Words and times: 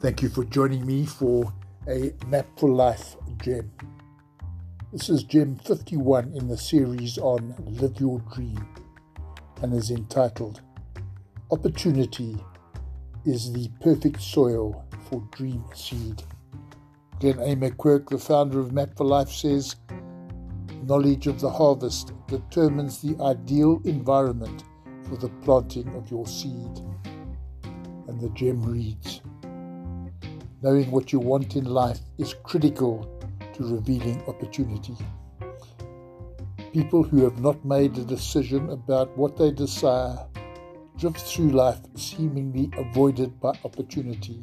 Thank 0.00 0.22
you 0.22 0.28
for 0.28 0.44
joining 0.44 0.86
me 0.86 1.06
for 1.06 1.52
a 1.88 2.12
Map 2.28 2.46
for 2.56 2.70
Life 2.70 3.16
gem. 3.42 3.72
This 4.92 5.08
is 5.08 5.24
gem 5.24 5.56
51 5.56 6.34
in 6.36 6.46
the 6.46 6.56
series 6.56 7.18
on 7.18 7.56
Live 7.66 7.98
Your 7.98 8.20
Dream 8.32 8.64
and 9.60 9.74
is 9.74 9.90
entitled 9.90 10.60
Opportunity 11.50 12.36
is 13.24 13.52
the 13.52 13.68
Perfect 13.80 14.22
Soil 14.22 14.86
for 15.10 15.20
Dream 15.32 15.64
Seed. 15.74 16.22
Glenn 17.18 17.40
A. 17.40 17.56
McQuirk, 17.56 18.08
the 18.08 18.18
founder 18.18 18.60
of 18.60 18.68
Map4Life, 18.68 19.30
says 19.30 19.74
knowledge 20.84 21.26
of 21.26 21.40
the 21.40 21.50
harvest 21.50 22.12
determines 22.28 23.02
the 23.02 23.20
ideal 23.20 23.80
environment 23.84 24.62
for 25.08 25.16
the 25.16 25.30
planting 25.42 25.88
of 25.96 26.08
your 26.08 26.24
seed. 26.24 26.84
And 28.06 28.20
the 28.20 28.30
gem 28.36 28.62
reads 28.62 29.22
Knowing 30.60 30.90
what 30.90 31.12
you 31.12 31.20
want 31.20 31.54
in 31.54 31.64
life 31.64 32.00
is 32.18 32.34
critical 32.42 33.08
to 33.52 33.62
revealing 33.62 34.20
opportunity. 34.26 34.96
People 36.72 37.04
who 37.04 37.22
have 37.22 37.40
not 37.40 37.64
made 37.64 37.96
a 37.96 38.04
decision 38.04 38.68
about 38.70 39.16
what 39.16 39.36
they 39.36 39.52
desire 39.52 40.18
drift 40.96 41.20
through 41.20 41.50
life 41.50 41.78
seemingly 41.94 42.68
avoided 42.76 43.38
by 43.38 43.50
opportunity. 43.64 44.42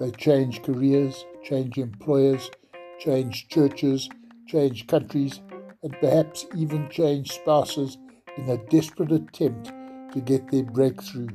They 0.00 0.10
change 0.12 0.62
careers, 0.62 1.26
change 1.44 1.76
employers, 1.76 2.50
change 2.98 3.48
churches, 3.48 4.08
change 4.46 4.86
countries, 4.86 5.40
and 5.82 5.94
perhaps 6.00 6.46
even 6.56 6.88
change 6.88 7.32
spouses 7.32 7.98
in 8.38 8.48
a 8.48 8.56
desperate 8.68 9.12
attempt 9.12 9.72
to 10.14 10.20
get 10.22 10.50
their 10.50 10.64
breakthrough. 10.64 11.28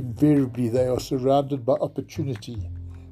Invariably, 0.00 0.70
they 0.70 0.86
are 0.86 0.98
surrounded 0.98 1.66
by 1.66 1.74
opportunity, 1.74 2.56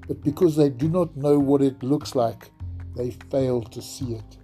but 0.06 0.24
because 0.24 0.56
they 0.56 0.70
do 0.70 0.88
not 0.88 1.14
know 1.18 1.38
what 1.38 1.60
it 1.60 1.82
looks 1.82 2.14
like, 2.14 2.50
they 2.96 3.10
fail 3.30 3.60
to 3.60 3.82
see 3.82 4.14
it. 4.14 4.38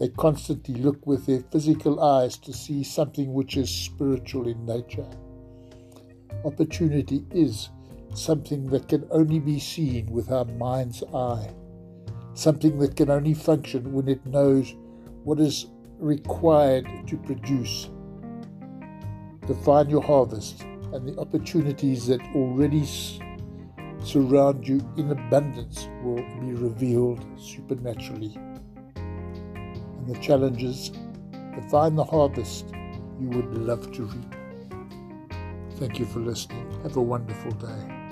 They 0.00 0.08
constantly 0.08 0.76
look 0.76 1.06
with 1.06 1.26
their 1.26 1.40
physical 1.52 2.02
eyes 2.02 2.38
to 2.38 2.54
see 2.54 2.82
something 2.82 3.34
which 3.34 3.58
is 3.58 3.68
spiritual 3.68 4.48
in 4.48 4.64
nature. 4.64 5.06
Opportunity 6.46 7.26
is 7.30 7.68
something 8.14 8.64
that 8.68 8.88
can 8.88 9.06
only 9.10 9.38
be 9.38 9.60
seen 9.60 10.06
with 10.06 10.32
our 10.32 10.46
mind's 10.46 11.02
eye, 11.12 11.50
something 12.32 12.78
that 12.78 12.96
can 12.96 13.10
only 13.10 13.34
function 13.34 13.92
when 13.92 14.08
it 14.08 14.24
knows 14.24 14.74
what 15.24 15.38
is 15.40 15.66
required 15.98 16.88
to 17.06 17.18
produce. 17.18 17.90
Define 19.46 19.90
your 19.90 20.02
harvest 20.02 20.64
and 20.94 21.08
the 21.08 21.20
opportunities 21.20 22.06
that 22.06 22.20
already 22.36 22.86
surround 24.00 24.66
you 24.66 24.80
in 24.96 25.10
abundance 25.10 25.88
will 26.02 26.22
be 26.40 26.52
revealed 26.52 27.26
supernaturally. 27.36 28.38
And 28.94 30.06
the 30.06 30.16
challenges 30.20 30.92
to 31.32 31.62
find 31.68 31.98
the 31.98 32.04
harvest 32.04 32.72
you 33.20 33.28
would 33.28 33.58
love 33.58 33.90
to 33.92 34.04
reap. 34.04 34.34
Thank 35.78 35.98
you 35.98 36.06
for 36.06 36.20
listening. 36.20 36.70
Have 36.84 36.96
a 36.96 37.02
wonderful 37.02 37.50
day. 37.50 38.03